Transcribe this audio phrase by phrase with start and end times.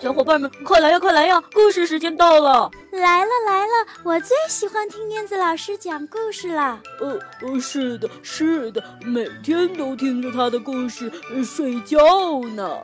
[0.00, 1.42] 小伙伴们，快来呀，快来呀！
[1.52, 2.70] 故事时间到了！
[2.92, 6.80] 来了来了，我最喜欢听燕子老师讲故事了。
[7.00, 11.10] 呃呃，是的，是的，每天都听着他的故事
[11.44, 11.98] 睡觉
[12.54, 12.78] 呢。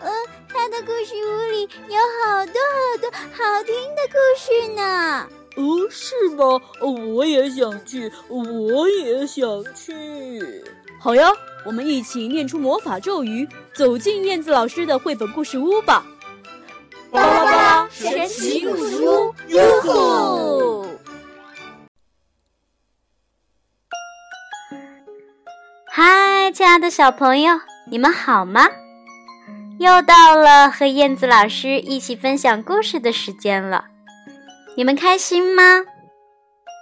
[0.00, 0.10] 嗯，
[0.48, 5.28] 他的故事屋里有好多好多好听的故事呢。
[5.54, 6.60] 哦，是吗？
[7.14, 9.46] 我也想去，我也想
[9.76, 10.64] 去。
[10.98, 11.30] 好呀，
[11.64, 16.04] 我们一起念出魔法咒语，走进燕子老师的绘本故事屋吧。
[17.10, 20.86] 巴拉巴神奇故事屋，哟吼！
[25.86, 28.68] 嗨，亲爱的小朋友，你们好吗？
[29.78, 33.86] 又到了和燕子老师一起分享故事的时间了，
[34.76, 35.62] 你们开心吗？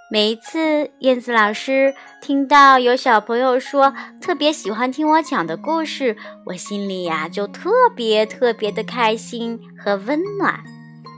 [0.09, 1.93] 每一次燕子老师
[2.23, 10.61] 听到有小朋友说特别喜欢听我讲的故事，我心里呀就特别特别的开心和温暖。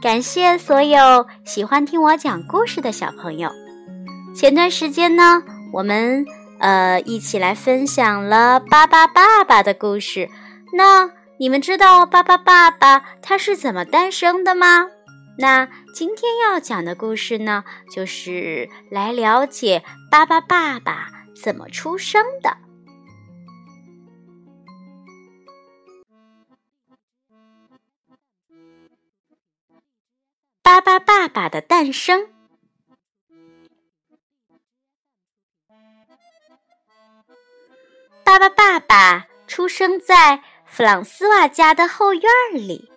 [0.01, 3.51] 感谢所有喜欢听我讲故事的小朋友。
[4.35, 5.43] 前段时间呢，
[5.75, 6.25] 我们
[6.59, 10.31] 呃一起来分享了巴巴爸爸的故事。
[10.73, 14.87] 那你们知道巴巴爸爸他是怎么诞生的吗？
[15.41, 21.09] 那今天要讲的故事呢，就是来了解巴巴爸爸
[21.41, 22.57] 怎么出生的。
[30.61, 32.29] 巴巴爸爸的诞生。
[38.25, 40.43] 巴巴爸爸出生在。
[40.71, 42.23] 弗朗斯瓦家的后院
[42.53, 42.93] 里，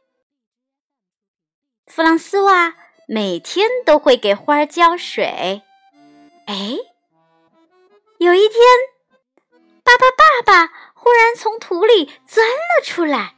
[1.93, 2.73] 弗朗斯瓦
[3.05, 5.61] 每天都会给花儿浇水。
[6.45, 6.77] 哎，
[8.17, 8.59] 有一天，
[9.83, 13.35] 巴巴爸爸忽然从土里钻了出来，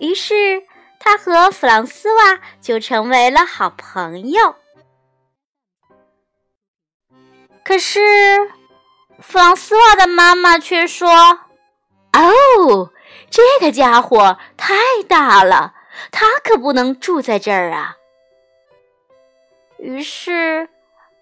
[0.00, 0.64] 于是
[0.98, 4.56] 他和弗朗斯瓦就成为了好朋友。
[7.64, 8.50] 可是，
[9.20, 11.08] 弗朗斯瓦的妈妈却说
[12.14, 12.90] ：“哦。”
[13.30, 14.74] 这个家伙太
[15.08, 15.74] 大了，
[16.10, 17.96] 他可不能住在这儿啊。
[19.78, 20.68] 于是，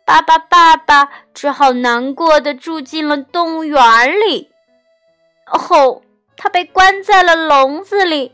[0.04, 3.80] 巴巴爸爸只好难过的住进了动物园
[4.20, 4.50] 里。
[5.46, 6.02] 后，
[6.36, 8.32] 他被关在了笼子里。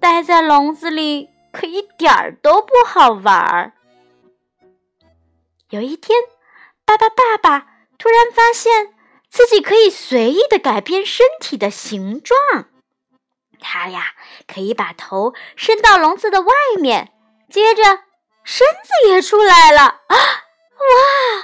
[0.00, 3.72] 待在笼子里可一点儿都不好玩儿。
[5.70, 6.18] 有一天，
[6.84, 7.66] 巴巴爸爸
[7.98, 8.92] 突然发现。
[9.28, 12.38] 自己可以随意的改变身体的形状，
[13.60, 14.12] 他呀
[14.46, 17.12] 可以把头伸到笼子的外面，
[17.50, 17.82] 接着
[18.44, 20.16] 身子也出来了啊！
[20.16, 21.42] 哇，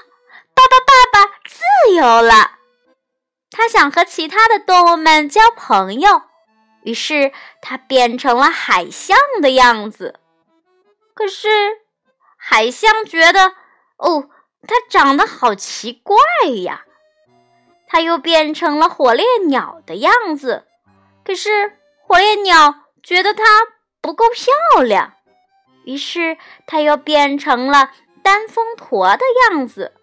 [0.55, 2.59] 爸爸爸爸自由了。
[3.51, 6.23] 他想和其他的动物们交朋友，
[6.85, 10.19] 于是他变成了海象的样子。
[11.15, 11.49] 可是
[12.37, 13.55] 海象觉得，
[13.97, 14.29] 哦，
[14.67, 16.17] 它长得好奇怪
[16.63, 16.85] 呀。
[17.87, 20.67] 它又变成了火烈鸟的样子，
[21.25, 21.77] 可是
[22.13, 23.43] 火烈鸟觉得它
[24.03, 25.15] 不够漂亮，
[25.87, 26.37] 于是
[26.67, 27.91] 它又变成了
[28.23, 29.95] 单峰驼的样子。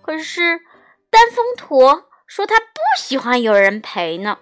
[0.00, 0.62] 可是
[1.10, 4.38] 单峰驼说它不喜欢有人陪呢。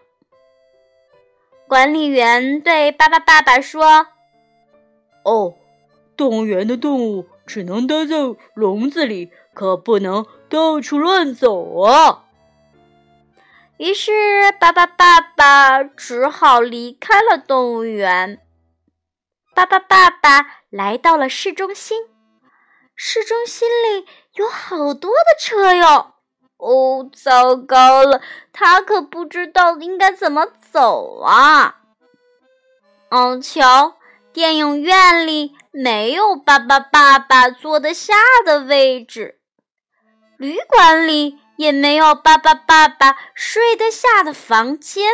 [1.66, 4.06] 管理员对巴巴爸爸说
[5.26, 5.54] ：“哦，
[6.16, 8.14] 动物园的动物只能待在
[8.54, 12.26] 笼子里，可不能到处乱走啊。”
[13.78, 18.40] 于是，巴巴爸爸只好离开了动物园。
[19.54, 21.96] 巴巴爸爸来到了市中心，
[22.96, 26.14] 市中心里有好多的车哟。
[26.56, 28.20] 哦，糟糕了，
[28.52, 31.76] 他可不知道应该怎么走啊！
[33.10, 33.96] 哦，瞧，
[34.32, 38.12] 电影院里没有巴巴爸爸坐得下
[38.44, 39.38] 的位置，
[40.36, 41.38] 旅馆里。
[41.58, 45.10] 也没有爸爸爸爸睡得下的房间，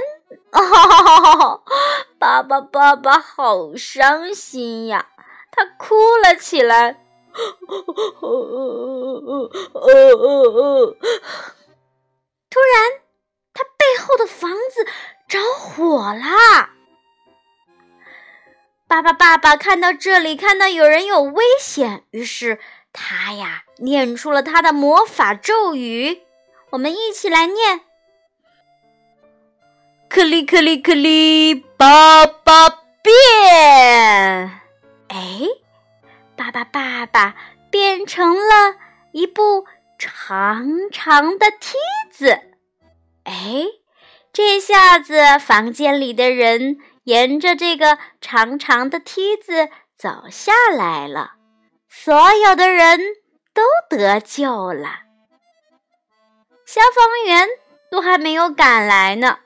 [0.52, 1.62] 哦，
[2.20, 5.06] 爸爸爸爸好伤心呀，
[5.50, 7.00] 他哭了起来。
[7.32, 7.40] 突
[12.60, 13.00] 然，
[13.54, 14.84] 他背后的房子
[15.26, 16.74] 着火啦！
[18.86, 22.60] 爸爸爸爸看到这里，看到有人有危险，于是
[22.92, 26.20] 他呀念出了他的魔法咒语。
[26.74, 27.82] 我们一起来念：
[30.08, 32.68] 克里克里克里，爸爸
[33.00, 33.12] 变！
[35.06, 35.40] 哎，
[36.34, 37.36] 爸爸爸爸
[37.70, 38.74] 变成了
[39.12, 39.64] 一部
[39.96, 41.76] 长长的梯
[42.10, 42.40] 子。
[43.22, 43.66] 哎，
[44.32, 51.34] 这下子房间里的人沿着这个长长的梯子走下来了，
[51.88, 52.98] 所有的人
[53.54, 55.03] 都得救了。
[56.66, 57.48] 消防员
[57.90, 59.38] 都还没有赶来呢。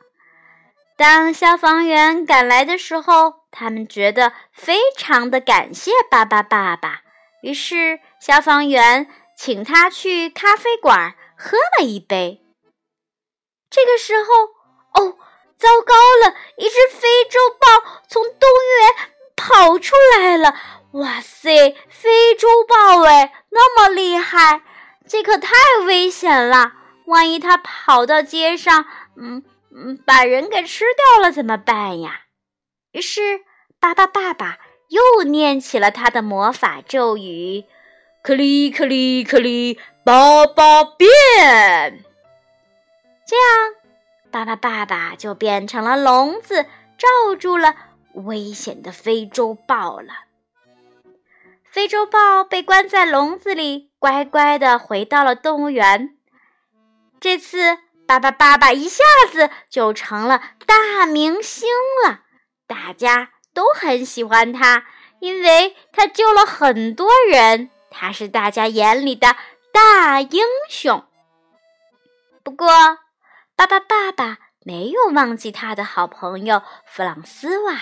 [0.97, 7.03] 当消防员赶来的时候，他们觉得非常的感谢巴巴爸爸，
[7.43, 9.07] 于是消防员
[9.37, 12.43] 请他去咖啡馆喝了一杯。
[13.71, 15.19] 这个时候，哦，
[15.57, 15.95] 糟糕
[16.25, 16.35] 了！
[16.57, 20.57] 一只非洲豹从动物园跑出来了！
[20.93, 24.63] 哇塞，非洲豹哎，那么厉害，
[25.07, 25.53] 这可太
[25.85, 26.73] 危险了！
[27.09, 28.85] 万一它跑到街上，
[29.17, 29.43] 嗯
[29.75, 32.23] 嗯，把人给吃掉了怎么办呀？
[32.93, 33.41] 于是，
[33.81, 34.59] 巴巴爸爸
[34.89, 37.65] 又念起了他的魔法咒语
[38.23, 42.05] ：“克里克里克里，巴巴变。”
[43.27, 43.75] 这样，
[44.31, 46.65] 巴巴爸爸就变成了笼子，
[46.97, 47.75] 罩住了
[48.15, 50.25] 危险的非洲豹了。
[51.65, 56.18] 非洲豹被关在笼子里，乖乖的回到了动物园。
[57.21, 61.69] 这次，巴巴爸爸一下子就成了大明星
[62.05, 62.21] 了，
[62.67, 64.85] 大家都很喜欢他，
[65.21, 69.37] 因为他救了很多人，他是大家眼里的
[69.73, 71.05] 大英雄。
[72.45, 72.69] 不过，
[73.57, 77.77] 巴巴爸爸没有忘记他的好朋友弗朗斯瓦。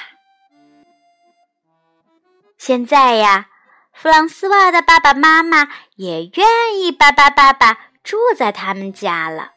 [2.57, 3.49] 现在呀，
[3.93, 7.79] 弗朗斯瓦的爸爸妈妈也愿意巴巴爸爸。
[8.07, 9.51] 住在他们家了。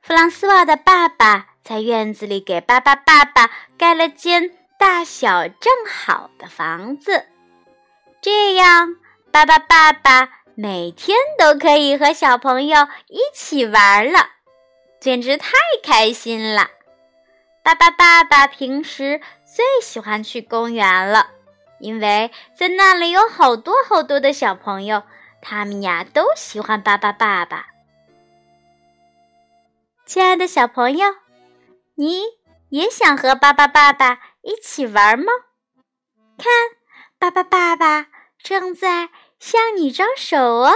[0.00, 7.26] 弗朗斯瓦的爸爸在院子里给巴巴爸爸盖了间大小正好的房子，
[8.22, 8.96] 这样
[9.30, 14.30] 巴巴爸爸每天都可以和小朋友一起玩了，
[14.98, 16.70] 简直太开心了。
[17.62, 21.28] 巴巴爸爸平时最喜欢去公园了，
[21.78, 25.02] 因为在那里有好多好多的小朋友。
[25.40, 27.66] 他们呀都喜欢巴巴爸爸。
[30.06, 31.06] 亲爱的小朋友，
[31.96, 32.22] 你
[32.70, 35.32] 也想和巴巴爸爸一起玩吗？
[36.38, 36.46] 看，
[37.18, 38.06] 巴巴爸爸
[38.38, 40.72] 正在向你招手哦。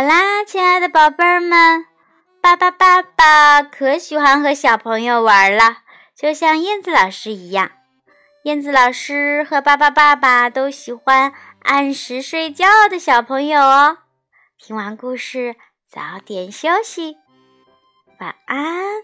[0.00, 1.84] 好啦，亲爱的宝贝儿们，
[2.40, 5.82] 巴巴爸爸可喜欢和小朋友玩了，
[6.16, 7.70] 就像燕子老师一样。
[8.44, 13.98] 燕子老师和巴巴爸爸都喜欢按时睡觉的小朋友哦。
[14.56, 15.54] 听完故事，
[15.86, 17.18] 早点休息，
[18.18, 18.99] 晚安。